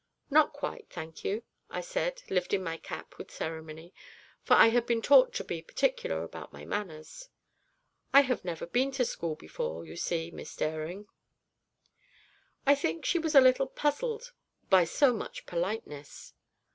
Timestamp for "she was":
13.05-13.35